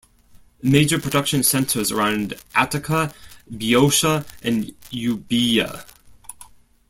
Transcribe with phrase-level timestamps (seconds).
[0.63, 3.13] Major production centers around Attica,
[3.55, 5.85] Boeotia and Euboea.